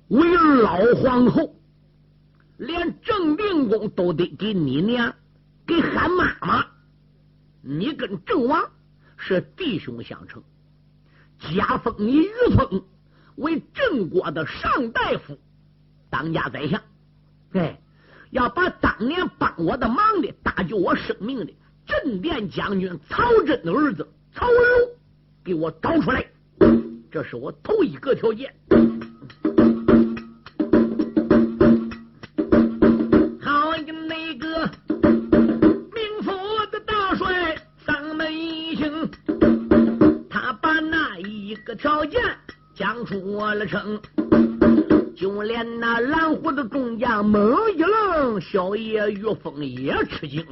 [0.10, 1.56] 为老皇后。
[2.58, 5.16] 连正定公都得给你娘
[5.66, 6.64] 给喊妈妈，
[7.64, 8.70] 你跟郑王
[9.18, 10.44] 是弟兄相称，
[11.40, 12.84] 加封你于峰
[13.36, 15.38] 为郑国的上大夫、
[16.10, 16.82] 当家宰相。
[17.54, 17.80] 哎，
[18.32, 21.54] 要把当年帮我的忙的、搭救我生命的
[21.86, 24.90] 镇殿将军曹真的儿子曹文龙
[25.44, 26.26] 给我找出来，
[27.12, 28.54] 这是我头一个条件。
[33.42, 33.72] 好，
[34.08, 34.70] 那个
[35.94, 36.32] 命府
[36.72, 39.10] 的大帅，咱们一行，
[40.30, 42.21] 他把那一个条件。
[43.22, 44.00] 过了城，
[45.16, 50.44] 就连那蓝胡子众将猛一愣，小爷于峰也吃惊。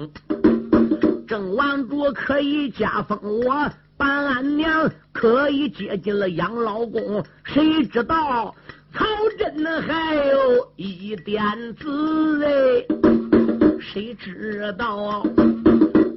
[1.28, 8.54] 郑王主可以加封我，办俺娘可以接近了养老宫，谁知道
[8.94, 9.06] 曹
[9.38, 11.42] 真还有一点
[11.76, 12.86] 子哎？
[13.82, 15.26] 谁知道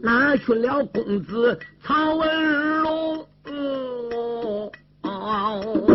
[0.03, 3.27] 拿去了公子曹文龙？
[5.03, 5.92] 交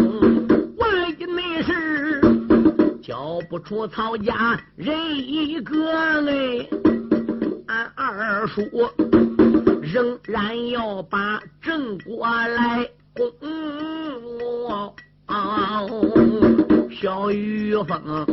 [3.60, 6.70] 出曹家人一个嘞，
[7.68, 8.62] 俺二叔
[9.82, 13.32] 仍然要把郑国来攻。
[16.92, 18.26] 小玉凤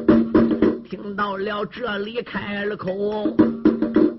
[0.89, 3.27] 听到了这里，开了口，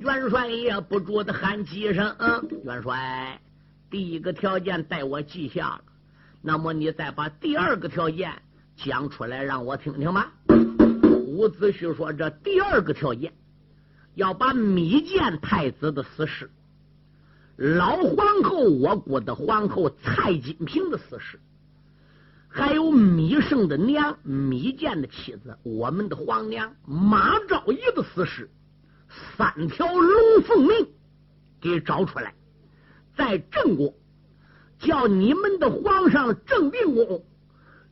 [0.02, 2.16] 元帅也不住的喊几声
[2.64, 3.40] ：“元帅，
[3.90, 5.82] 第一个条件待我记下了，
[6.42, 8.32] 那么你再把第二个条件。”
[8.78, 10.30] 讲出来让我听听吧。
[11.36, 13.34] 伍子胥说：“这第二个条件，
[14.14, 16.50] 要把米建太子的死事，
[17.58, 21.40] 老皇后我国的皇后蔡金平的死事，
[22.48, 28.50] 还有米胜的娘米建的妻子，我们的皇娘马昭仪的死事，
[29.38, 30.88] 三条龙凤命
[31.60, 32.34] 给找出来，
[33.18, 33.94] 在郑国
[34.80, 37.26] 叫你们的皇上郑定公。”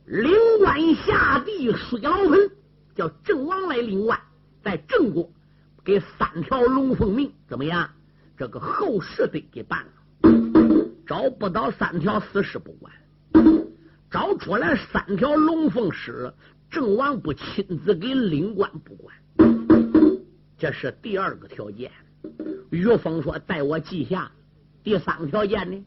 [0.06, 0.30] 领
[0.60, 2.50] 官下地水牢盆，
[2.94, 4.18] 叫郑王来领官，
[4.62, 5.30] 在郑国
[5.84, 7.90] 给三条龙凤命，怎么样？
[8.36, 9.90] 这个后事得给办了。
[11.06, 12.92] 找不到三条死尸不管，
[14.10, 16.32] 找出来三条龙凤尸，
[16.70, 19.14] 郑王不亲自给领官不管。
[20.56, 21.90] 这是第二个条件。
[22.70, 24.32] 于峰说：“待我记下。”
[24.82, 25.84] 第三个条件呢？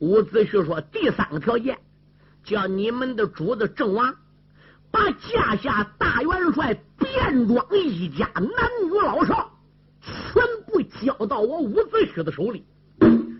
[0.00, 1.78] 伍子胥说：“第三个条件。”
[2.44, 4.14] 叫你们的主子郑王
[4.92, 8.46] 把驾下大元帅卞庄一家男
[8.84, 9.50] 女老少
[10.02, 12.62] 全部交到我伍子胥的手里，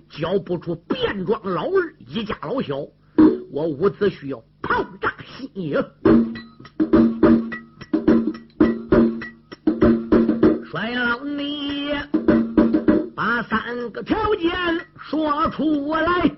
[0.09, 2.79] 交不出卞庄老二一家老小，
[3.51, 5.75] 我伍子胥要炮炸新野。
[10.65, 11.91] 帅老你
[13.15, 14.51] 把三个条件
[14.97, 16.35] 说出来。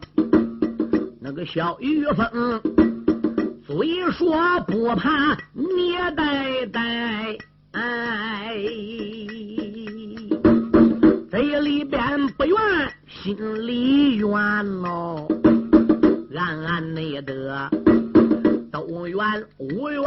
[1.21, 2.61] 那个小玉凤
[3.67, 7.39] 虽说不怕捏呆呆，
[7.73, 8.55] 哎，
[11.33, 12.57] 这里边不愿，
[13.09, 14.29] 心里怨
[14.83, 15.27] 喽。
[16.37, 17.71] 暗暗内得
[18.71, 19.19] 都怨
[19.57, 20.05] 无缘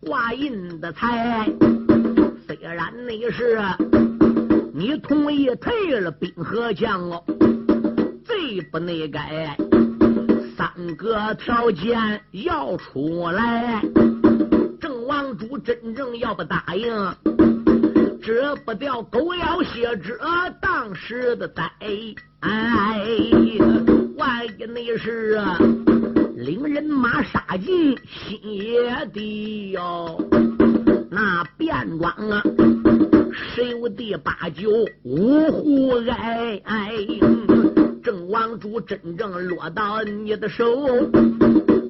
[0.00, 1.46] 挂印的财，
[2.46, 3.60] 虽然那是
[4.72, 7.22] 你同意退了兵和将哦，
[8.24, 9.58] 最不内改。
[10.56, 13.82] 三个条件要出来，
[14.80, 16.94] 郑王主真正要不答应，
[18.22, 20.16] 这不掉狗咬血者
[20.60, 21.68] 当时的灾。
[22.40, 23.00] 哎，
[24.16, 25.40] 万一那是
[26.36, 30.22] 领人马杀进新野的哟，
[31.10, 32.42] 那便庄啊，
[33.32, 34.70] 十有第八九
[35.02, 37.53] 五虎哎哎。
[38.04, 41.10] 郑王珠真正落到你的手，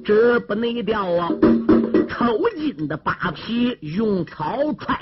[0.05, 1.29] 这不内掉啊！
[2.07, 4.97] 抽筋的扒皮用草揣，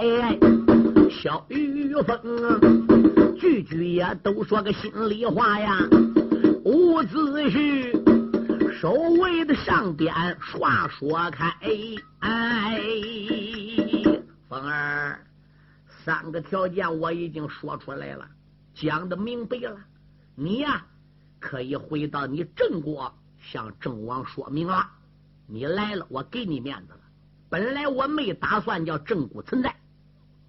[1.11, 5.77] 小玉凤句句也都说个心里话呀。
[6.65, 11.53] 伍子胥守卫的上边话说开，
[12.21, 12.81] 哎，
[14.49, 15.19] 凤儿，
[16.03, 18.25] 三个条件我已经说出来了，
[18.73, 19.77] 讲的明白了，
[20.33, 20.83] 你呀
[21.43, 24.89] 可以回到你郑国向郑王说明了。
[25.45, 26.99] 你来了，我给你面子了。
[27.49, 29.75] 本来我没打算叫郑国存在，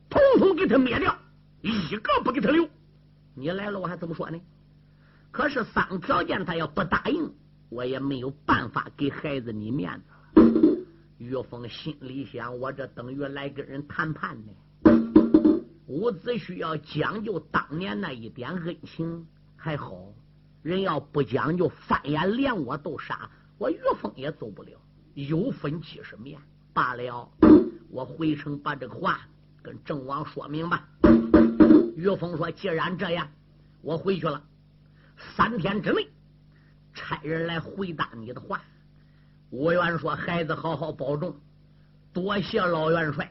[0.09, 1.19] 统统给他灭掉，
[1.63, 2.69] 一个不给他留。
[3.35, 4.41] 你来了，我还怎么说呢？
[5.33, 7.35] 可是三条件他要不答应，
[7.71, 10.87] 我也没有办法给孩子你面子了。
[11.19, 14.53] 岳峰心里想：我这等于来跟人谈判呢。
[15.87, 19.27] 伍子胥要讲究当年那一点恩情
[19.57, 20.13] 还好，
[20.65, 24.71] 人要不讲究，翻眼连我都杀，我岳峰也走不了。
[25.13, 26.41] 有分几十面
[26.73, 27.31] 罢了，
[27.91, 29.21] 我回城把这个话
[29.63, 30.83] 跟郑王说明白。
[31.97, 33.29] 岳峰说：“既然这样，
[33.83, 34.43] 我回去了。
[35.37, 36.09] 三天之内，
[36.95, 38.63] 差人来回答你的话。”
[39.53, 41.37] 吴元说：“孩子好好保重，
[42.15, 43.31] 多谢老元帅。”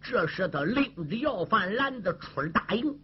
[0.00, 2.96] 这时他拎着要饭篮子出了大营，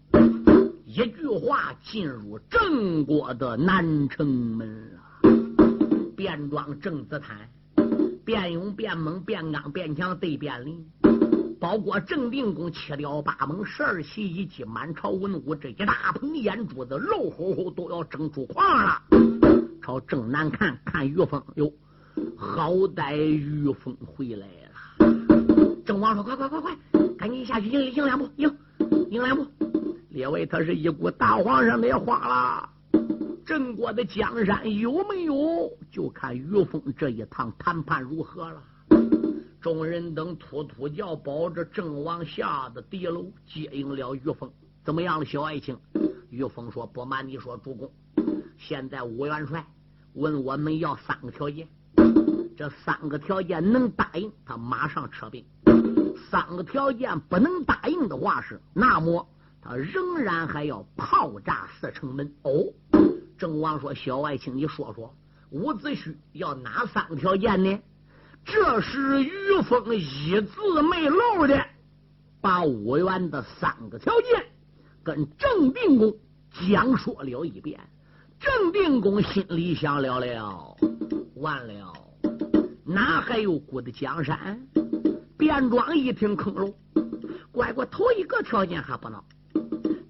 [0.94, 5.00] 一句话进入郑国的南城门了。
[6.14, 7.50] 便装郑子坦。
[8.24, 10.86] 变勇变猛变刚变强对变灵，
[11.58, 19.02] 包括郑定公七雕八猛十二奇以及满朝文武这一大棚眼珠子肉乎乎都要争出框了。
[19.82, 21.72] 朝正南看看于峰哟，
[22.36, 25.74] 好歹于峰回来了。
[25.84, 26.78] 郑王说：“快快快快，
[27.18, 28.48] 赶紧下去迎迎两步，迎
[29.10, 29.44] 迎两步。”
[30.14, 32.70] 列位，他是一股大皇上的也慌了。
[33.44, 35.68] 郑国的江山有没有？
[35.90, 38.62] 就看于峰这一趟谈判如何了。
[39.60, 44.48] 众人等突突叫，保着郑王下的敌楼接应了于峰。
[44.84, 45.76] 怎么样了，小爱卿？
[46.30, 47.90] 于峰说：“不瞒你说，主公，
[48.56, 49.66] 现在吴元帅
[50.12, 51.66] 问我们要三个条件，
[52.56, 55.42] 这三个条件能答应，他马上撤兵；
[56.30, 59.26] 三个条件不能答应的话是，那么
[59.64, 62.72] 他仍然还要炮炸四城门。”哦。
[63.38, 65.14] 郑王说：“小爱卿，你说说，
[65.50, 67.78] 伍子胥要哪三个条件呢？”
[68.44, 71.66] 这时，于峰一字没漏的
[72.42, 74.46] 把五元的三个条件
[75.02, 76.14] 跟郑定公
[76.68, 77.80] 讲说了一遍。
[78.38, 80.76] 郑定公心里想了了，
[81.36, 81.94] 完了，
[82.84, 84.60] 哪还有古的江山？
[85.38, 86.74] 卞庄一听坑喽，
[87.50, 89.22] 乖乖，头一个条件还不孬，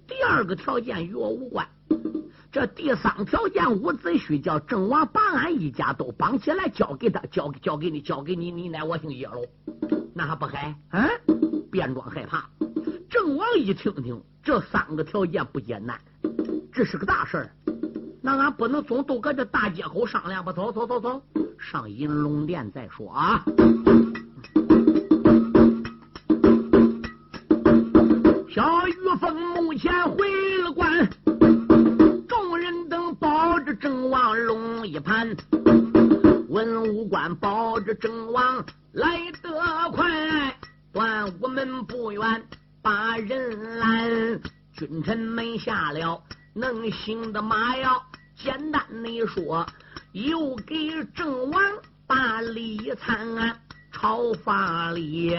[0.07, 1.67] 第二个条件与我无关。
[2.51, 9.45] 这第三条件，伍子胥叫郑王把俺一家都绑起来，交给他，交交给你，交给你，你乃我姓叶喽，
[10.13, 10.73] 那还不害？
[10.91, 11.09] 嗯，
[11.69, 12.49] 便装害怕。
[13.09, 15.99] 郑王一听听，这三个条件不简单，
[16.71, 17.51] 这是个大事儿，
[18.21, 20.53] 那俺不能总都搁这大街口商量吧？
[20.53, 21.21] 走走走走，
[21.59, 23.43] 上银龙殿再说啊。
[47.45, 48.03] 马要
[48.35, 49.65] 简单的说，
[50.13, 50.75] 又给
[51.13, 51.61] 郑王
[52.07, 53.55] 把礼参，
[53.91, 55.37] 朝发里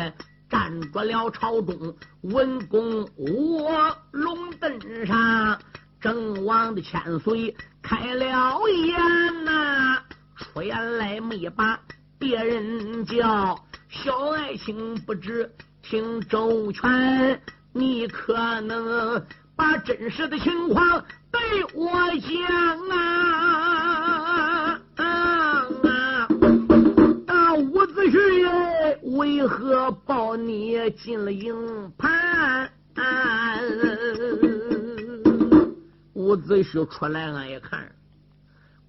[0.48, 5.58] 站着了朝中文公我龙凳上。
[6.00, 10.02] 郑王的千岁开了眼呐，
[10.36, 11.80] 出言来没把
[12.18, 13.58] 别人叫。
[13.88, 15.50] 小爱卿不知
[15.82, 17.40] 听周全，
[17.72, 19.24] 你可能
[19.56, 21.40] 把真实的情况对
[21.74, 21.90] 我
[22.20, 22.30] 讲
[22.90, 24.78] 啊？
[24.96, 25.66] 啊！
[27.54, 32.70] 伍子胥为何抱你进了营盘？
[36.12, 37.80] 伍子胥出来，俺也看；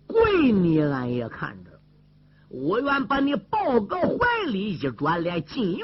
[0.06, 1.72] 跪你，俺也看着。
[2.50, 5.80] 我愿把你抱个怀里，一转脸进营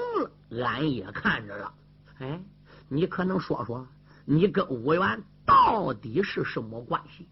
[0.49, 1.73] 了，俺也看着了。
[2.19, 2.43] 哎，
[2.89, 3.88] 你可能说说，
[4.26, 7.28] 你跟伍元到底是什么关系？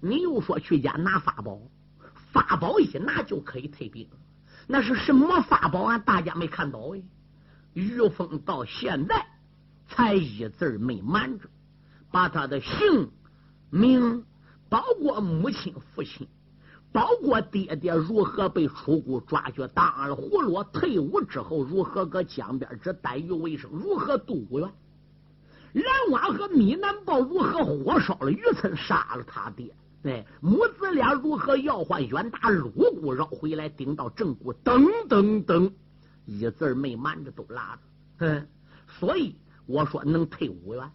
[0.00, 1.60] 你又说去家拿法宝，
[2.32, 4.08] 法宝一拿就可以退兵，
[4.66, 5.84] 那是什么法宝？
[5.84, 7.02] 俺大家没看到哎。
[7.72, 9.26] 于峰到现在
[9.88, 11.48] 才一字没瞒着，
[12.10, 13.10] 把他的姓。
[13.70, 14.24] 名
[14.68, 16.28] 包括母亲、父亲，
[16.92, 24.72] 包括爹爹如何被楚国抓去当了活罗，退伍之后如何搁江边这待遇为生，如何渡过元，
[25.74, 35.72] 蓝蛙和米南豹如何火烧了渔村，杀了他爹，哎，母子俩如何要换远大鲁谷绕回来，顶到正骨，等等等，
[36.26, 37.80] 一字没瞒着都拉着。
[38.24, 38.46] 嗯，
[38.86, 39.34] 所以
[39.66, 40.88] 我说能退五元，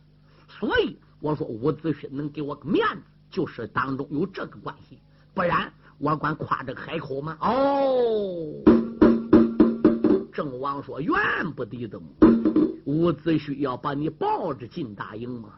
[0.47, 4.97] 所以我说伍子胥能给我个面子，就是当中有这个关系，
[5.33, 7.37] 不然我管夸这个海口吗？
[7.41, 8.63] 哦，
[10.31, 11.13] 郑王说怨
[11.53, 11.99] 不得的
[12.89, 15.49] 伍子胥要把你抱着进大营吗？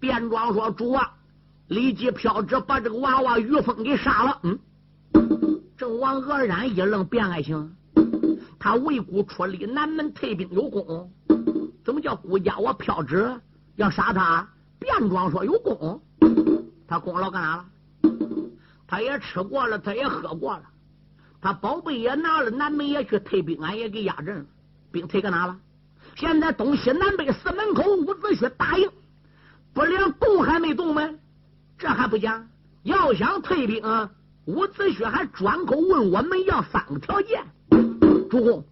[0.00, 1.12] 卞庄说主啊。
[1.68, 4.40] 立即飘旨把这个娃娃于峰给杀了。
[4.44, 4.58] 嗯，
[5.76, 7.74] 郑王愕然一愣，卞爱卿，
[8.56, 11.10] 他为孤出力，南门退兵有功，
[11.84, 13.34] 怎么叫孤家我飘旨
[13.74, 14.48] 要杀他？
[14.78, 16.00] 卞庄说有功，
[16.86, 17.66] 他功劳干啥了？
[18.86, 20.62] 他也吃过了，他也喝过了，
[21.40, 24.44] 他宝贝也拿了，南门也去退兵，俺也给压阵了，
[24.92, 25.58] 兵退搁哪了？
[26.16, 28.90] 现在东西南北四门口，伍子胥答应，
[29.74, 31.10] 不连动还没动吗？
[31.76, 32.48] 这还不讲，
[32.84, 33.82] 要想退兵，
[34.46, 37.44] 伍子胥还转口问我们要三个条件。
[38.30, 38.64] 主公，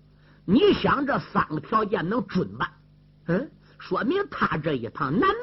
[0.47, 2.71] 你想这三个条件能准办？
[3.27, 5.37] 嗯，说明他这一趟南门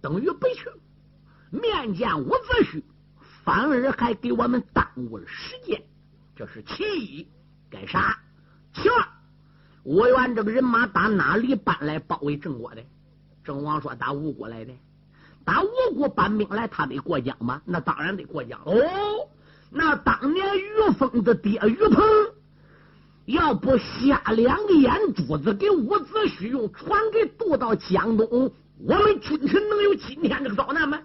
[0.00, 0.68] 等于不去，
[1.50, 2.82] 面见伍子胥，
[3.44, 5.80] 反而还给我们耽误了时间。
[6.34, 7.28] 这是其一，
[7.70, 8.18] 该杀。
[8.74, 9.06] 其二，
[9.88, 12.82] 我愿这个人马打哪里搬来包围郑国的？
[13.42, 14.72] 郑王说打吴国来的。
[15.46, 17.62] 打吴国搬兵来，他得过江吗？
[17.64, 18.74] 那当然得过江哦。
[19.70, 22.04] 那当年于峰的爹于鹏，
[23.24, 28.52] 要不下两个眼珠子给伍子胥用船给渡到江东，
[28.86, 31.00] 我们君臣能有今天这个遭难吗？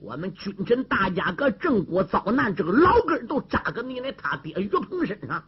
[0.00, 5.42] 我们君臣大家搁郑国遭难，这个老根都扎搁你那他爹于鹏身上。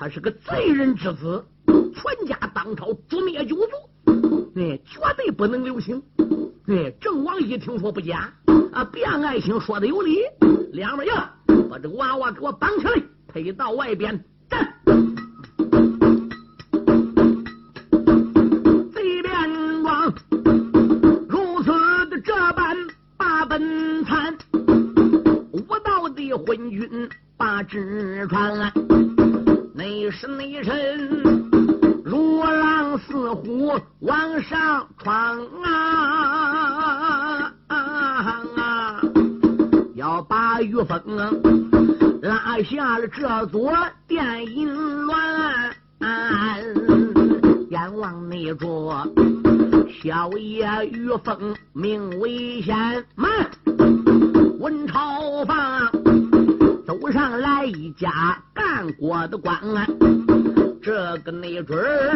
[0.00, 6.02] 他是个罪人之子，全家当朝诛灭九族，哎，绝对不能留情。
[6.68, 8.32] 哎，郑王一听说不假，
[8.72, 10.22] 啊，卞爱卿说的有理，
[10.72, 11.34] 两位呀，
[11.70, 12.94] 把这个娃娃给我绑起来，
[13.28, 14.79] 推到外边站。
[43.08, 43.72] 这座
[44.06, 44.68] 电银
[45.06, 45.72] 銮，
[47.68, 49.06] 阎王那桌
[50.02, 53.30] 小爷于凤名为先，慢
[54.58, 55.90] 文朝房
[56.86, 59.58] 走上来一家干过的官。
[60.82, 62.09] 这个没准儿，